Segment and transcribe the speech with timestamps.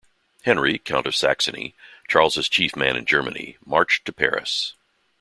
[0.45, 1.75] Henry, Count of Saxony,
[2.07, 4.73] Charles' chief man in Germany, marched to Paris.